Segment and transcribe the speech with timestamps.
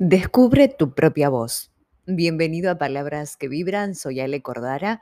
[0.00, 1.72] Descubre tu propia voz.
[2.06, 3.96] Bienvenido a Palabras que Vibran.
[3.96, 5.00] Soy Ale Cordara,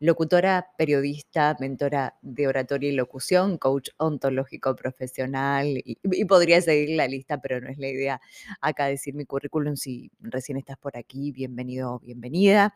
[0.00, 7.42] locutora, periodista, mentora de oratoria y locución, coach ontológico profesional y, podría seguir la lista,
[7.42, 8.22] pero no es la idea
[8.62, 9.76] acá decir mi currículum.
[9.76, 12.74] Si recién estás por aquí, bienvenido o bienvenida.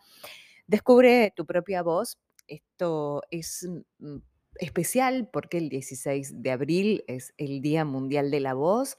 [0.66, 2.18] Descubre tu propia voz.
[2.48, 3.66] Esto es
[3.98, 4.18] mm,
[4.56, 8.98] especial porque el 16 de abril es el Día Mundial de la Voz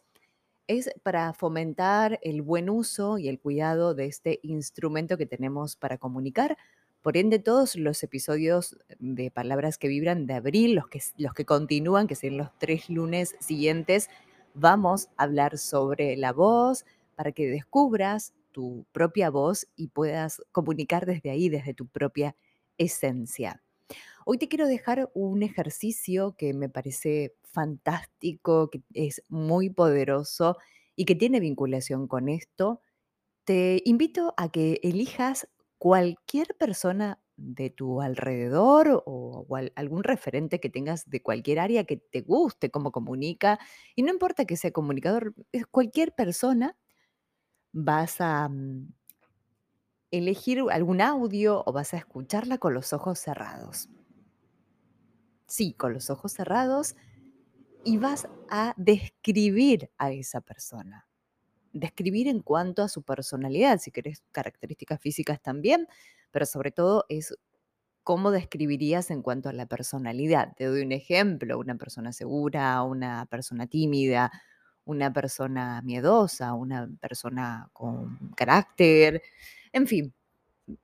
[0.67, 5.97] es para fomentar el buen uso y el cuidado de este instrumento que tenemos para
[5.97, 6.57] comunicar.
[7.01, 11.45] Por ende, todos los episodios de Palabras que Vibran de abril, los que, los que
[11.45, 14.09] continúan, que son los tres lunes siguientes,
[14.53, 21.05] vamos a hablar sobre la voz para que descubras tu propia voz y puedas comunicar
[21.05, 22.35] desde ahí, desde tu propia
[22.77, 23.61] esencia.
[24.25, 30.57] Hoy te quiero dejar un ejercicio que me parece fantástico, que es muy poderoso
[30.95, 32.81] y que tiene vinculación con esto.
[33.45, 40.59] Te invito a que elijas cualquier persona de tu alrededor o, o al- algún referente
[40.59, 43.59] que tengas de cualquier área que te guste cómo comunica.
[43.95, 45.33] Y no importa que sea comunicador,
[45.71, 46.77] cualquier persona,
[47.73, 48.87] vas a mm,
[50.11, 53.89] elegir algún audio o vas a escucharla con los ojos cerrados.
[55.53, 56.95] Sí, con los ojos cerrados
[57.85, 61.07] y vas a describir a esa persona.
[61.73, 65.85] Describir en cuanto a su personalidad, si querés características físicas también,
[66.31, 67.37] pero sobre todo es
[68.01, 70.55] cómo describirías en cuanto a la personalidad.
[70.57, 74.31] Te doy un ejemplo, una persona segura, una persona tímida,
[74.85, 79.21] una persona miedosa, una persona con carácter,
[79.71, 80.15] en fin,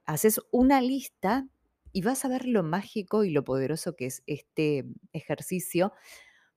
[0.06, 1.48] haces una lista
[1.94, 5.94] y vas a ver lo mágico y lo poderoso que es este ejercicio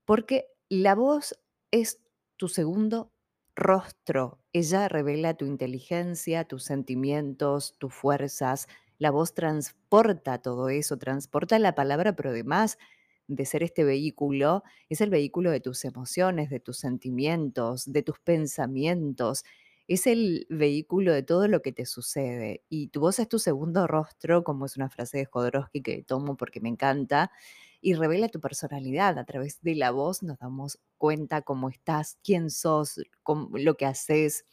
[0.04, 1.38] porque la voz
[1.70, 2.00] es
[2.36, 3.12] tu segundo
[3.54, 4.40] rostro.
[4.52, 8.66] Ella revela tu inteligencia, tus sentimientos, tus fuerzas.
[8.98, 12.78] La voz transporta todo eso, transporta la palabra, pero además
[13.28, 18.18] de ser este vehículo, es el vehículo de tus emociones, de tus sentimientos, de tus
[18.20, 19.44] pensamientos.
[19.88, 22.62] Es el vehículo de todo lo que te sucede.
[22.68, 26.36] Y tu voz es tu segundo rostro, como es una frase de Jodorowsky que tomo
[26.36, 27.30] porque me encanta
[27.80, 29.18] y revela tu personalidad.
[29.18, 33.86] A través de la voz nos damos cuenta cómo estás, quién sos, cómo- lo que
[33.86, 34.46] haces.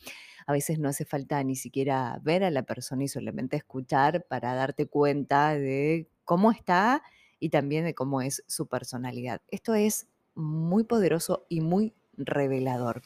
[0.47, 4.55] A veces no hace falta ni siquiera ver a la persona y solamente escuchar para
[4.55, 7.03] darte cuenta de cómo está
[7.39, 9.41] y también de cómo es su personalidad.
[9.49, 13.01] Esto es muy poderoso y muy revelador.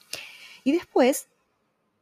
[0.63, 1.29] Y después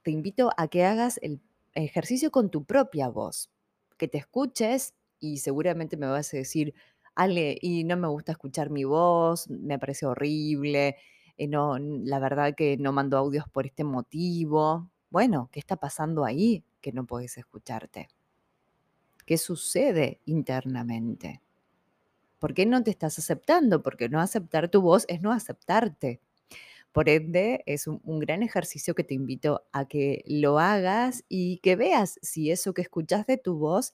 [0.03, 1.41] te invito a que hagas el
[1.73, 3.50] ejercicio con tu propia voz,
[3.97, 6.73] que te escuches y seguramente me vas a decir,
[7.16, 10.97] Ale, y no me gusta escuchar mi voz, me parece horrible,
[11.38, 14.89] eh, no, la verdad que no mando audios por este motivo.
[15.09, 18.09] Bueno, ¿qué está pasando ahí que no puedes escucharte?
[19.25, 21.41] ¿Qué sucede internamente?
[22.39, 23.83] ¿Por qué no te estás aceptando?
[23.83, 26.22] Porque no aceptar tu voz es no aceptarte.
[26.91, 31.75] Por ende, es un, gran ejercicio que te invito a que lo hagas y que
[31.78, 33.94] veas si eso que escuchas de tu voz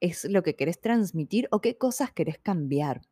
[0.00, 3.02] es lo que querés transmitir o qué cosas querés cambiar.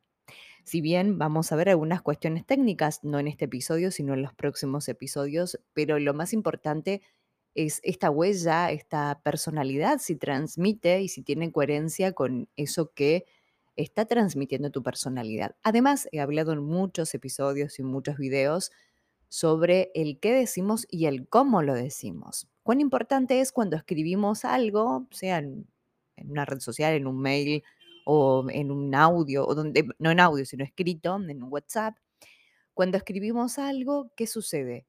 [0.63, 4.33] Si bien vamos a ver algunas cuestiones técnicas, no en este episodio, sino en los
[4.33, 7.01] próximos episodios, pero lo más importante
[7.55, 13.25] es esta huella, esta personalidad, si transmite y si tiene coherencia con eso que
[13.75, 15.55] está transmitiendo tu personalidad.
[15.63, 18.71] Además, he hablado en muchos episodios y muchos videos
[19.29, 22.47] sobre el qué decimos y el cómo lo decimos.
[22.63, 25.67] Cuán importante es cuando escribimos algo, sea en,
[26.17, 27.63] una red social, en un mail
[28.05, 31.97] o en un audio, o donde, no en audio, sino escrito, en un WhatsApp.
[32.73, 34.85] Cuando escribimos algo, ¿qué sucede?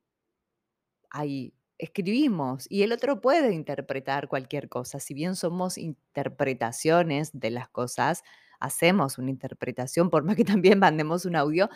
[1.11, 5.01] Ahí escribimos y el otro puede interpretar cualquier cosa.
[5.01, 8.23] Si bien somos interpretaciones de las cosas,
[8.61, 11.71] hacemos una interpretación, por más que también mandemos un audio,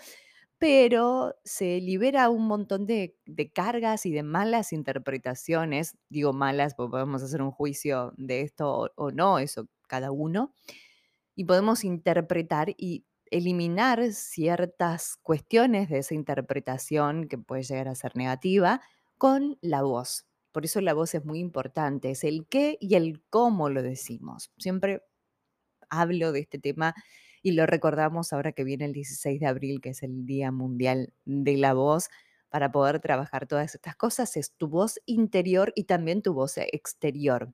[0.63, 3.19] pero se libera un montón de,
[3.53, 5.99] cargas y de malas interpretaciones.
[6.09, 10.55] Digo malas, porque podemos hacer un juicio de esto o no, eso cada uno.
[11.35, 18.15] Y podemos interpretar y eliminar ciertas cuestiones de esa interpretación que puede llegar a ser
[18.15, 18.83] negativa
[19.19, 20.29] con la voz.
[20.53, 24.53] Por eso la voz es muy importante, es el qué y el cómo lo decimos.
[24.59, 25.03] Siempre
[25.91, 26.95] hablo de este tema
[27.43, 31.13] y lo recordamos ahora que viene el 16 de abril, que es el Día Mundial
[31.25, 32.09] de la Voz,
[32.49, 34.37] para poder trabajar todas estas cosas.
[34.37, 37.53] Es tu voz interior y también tu voz exterior.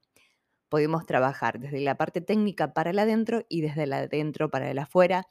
[0.69, 4.79] Podemos trabajar desde la parte técnica para el adentro y desde el adentro para el
[4.79, 5.27] afuera.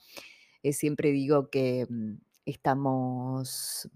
[0.64, 2.16] Eh, siempre digo que mm,
[2.46, 3.90] estamos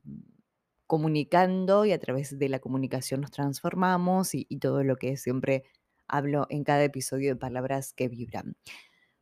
[0.85, 5.63] comunicando y a través de la comunicación nos transformamos y, y todo lo que siempre
[6.07, 8.55] hablo en cada episodio de Palabras que Vibran.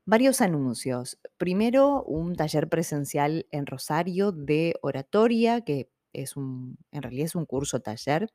[0.09, 1.19] Varios anuncios.
[1.37, 7.45] Primero, un taller presencial en Rosario de oratoria, que es un, en realidad es un
[7.45, 8.33] curso taller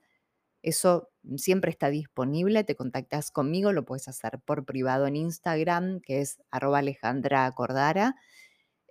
[0.63, 6.21] eso siempre está disponible, te contactas conmigo, lo puedes hacer por privado en Instagram, que
[6.21, 8.15] es arroba Alejandra Cordara.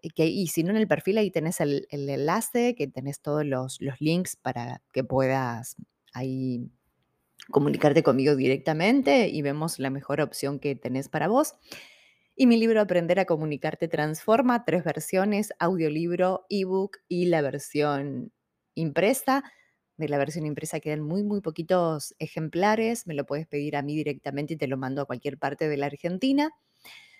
[0.03, 3.45] Y, que, y si no, en el perfil ahí tenés el, enlace, que tenés todos
[3.45, 5.77] los, los, links para que puedas
[6.13, 6.71] ahí
[7.51, 11.55] comunicarte conmigo directamente y vemos la mejor opción que tenés para vos.
[12.35, 18.33] Y mi libro Aprender a Comunicarte Transforma, tres versiones, audiolibro, ebook y la versión
[18.75, 19.43] impresa
[19.97, 23.07] de la versión impresa quedan muy, muy poquitos ejemplares.
[23.07, 25.77] Me lo puedes pedir a mí directamente y te lo mando a cualquier parte de
[25.77, 26.51] la Argentina.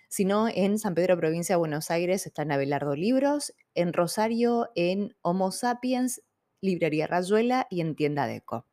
[0.09, 3.53] Si no, en San Pedro, provincia de Buenos Aires, está en Abelardo Libros.
[3.75, 6.21] En Rosario, en Homo Sapiens,
[6.61, 8.65] Librería Rayuela y en Tienda Deco.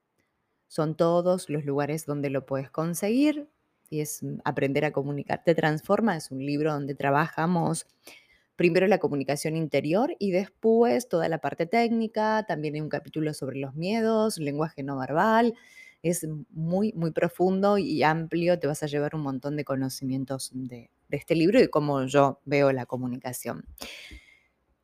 [0.69, 3.48] Son todos los lugares donde lo puedes conseguir.
[3.90, 6.16] Y es mm, Aprender a Comunicarte Transforma.
[6.16, 7.86] Es un libro donde trabajamos
[8.56, 12.44] primero la comunicación interior y después toda la parte técnica.
[12.46, 15.54] También hay un capítulo sobre los miedos, lenguaje no verbal.
[16.02, 18.58] Es muy, muy profundo y amplio.
[18.60, 22.73] Te vas a llevar un montón de conocimientos de, este libro y cómo yo veo
[22.73, 23.65] la comunicación.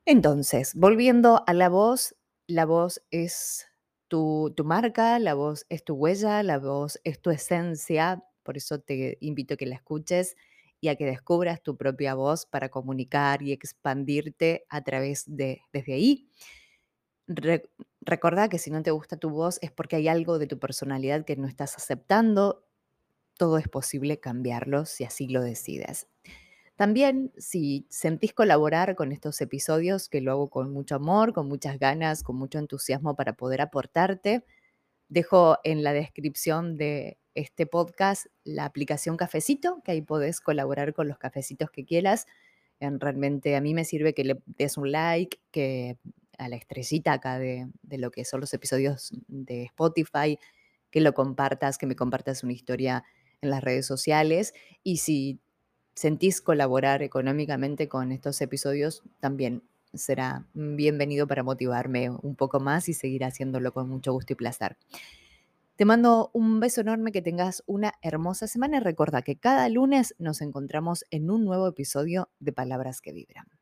[0.05, 3.67] Entonces, volviendo a la voz, la voz es
[4.09, 8.81] tu, tu, marca, la voz es tu huella, la voz es tu esencia, por eso
[8.81, 10.37] te invito a que la escuches
[10.81, 15.93] y a que descubras tu propia voz para comunicar y expandirte a través de desde
[15.93, 16.29] ahí.
[18.01, 21.25] Recuerda que si no te gusta tu voz es porque hay algo de tu personalidad
[21.25, 22.65] que no estás aceptando.
[23.41, 26.09] Todo es posible cambiarlo si así lo decides.
[26.77, 31.79] También, si sentís colaborar con estos episodios, que lo hago con mucho amor, con muchas
[31.79, 34.45] ganas, con mucho entusiasmo para poder aportarte,
[35.09, 41.09] dejo en la descripción de este podcast la aplicación Cafecito, que ahí podés colaborar con
[41.09, 42.27] los cafecitos que quieras.
[42.79, 45.97] realmente a mí me sirve que le des un like, que
[46.37, 50.39] a la estrellita acá de, de lo que son los episodios de Spotify,
[50.91, 53.03] que lo compartas, que me compartas una historia
[53.43, 54.55] en las redes sociales.
[54.83, 55.41] Y si
[55.95, 62.95] sentís colaborar económicamente con estos episodios, también será bienvenido para motivarme un poco más y
[62.95, 64.77] seguir haciéndolo con mucho gusto y placer.
[65.77, 70.15] Te mando un beso enorme, que tengas una hermosa semana y recuerda que cada lunes
[70.19, 73.60] nos encontramos en un nuevo episodio de Palabras que Vibran.